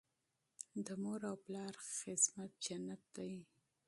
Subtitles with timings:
[0.85, 3.33] د مور او پلار خدمت جنت دی.